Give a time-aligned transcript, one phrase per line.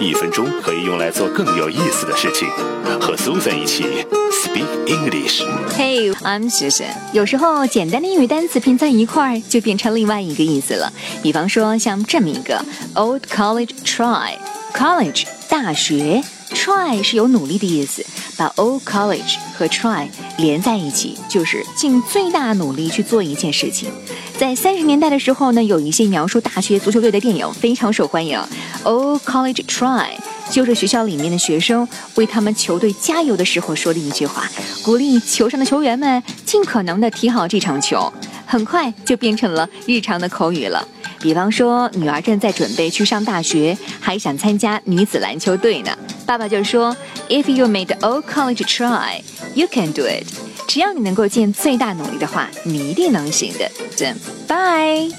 [0.00, 2.48] 一分钟可以用来做更有意思的事情。
[3.00, 3.84] 和 Susan 一起
[4.30, 5.42] Speak English。
[5.76, 6.86] Hey, I'm Susan。
[7.12, 10.92] 有时候简单的英语单词拼在一块儿，就变成另外一个意思了。
[11.22, 12.64] 比方说像这么一个
[12.94, 16.22] Old College Try，College 大学
[16.52, 18.06] ，Try 是有努力的意思，
[18.36, 20.08] 把 Old College 和 Try
[20.38, 23.90] 连在一起，就是尽最大努力去做一件事情。
[24.36, 28.40] 在三十年代的时候呢，有一些描述大学足球队的电影非常受欢迎
[28.84, 30.10] ，Old College Try。
[30.50, 34.48] 就是学校里面的学生为他们球队加油的时候说的一句话，
[34.82, 38.10] 鼓励球上的球员们尽可能的踢好这场球。
[38.46, 40.88] 很快就变成了日常的口语了。
[41.20, 45.90] 比方说，女儿正在准备去上大学，还想参加女子篮球队呢。
[46.24, 46.96] 爸爸就说
[47.28, 49.20] ：“If you made all college try,
[49.52, 50.24] you can do it。
[50.66, 54.14] 只要你能够尽最大努力的话，你一定能行的。”这，
[54.46, 55.10] 拜。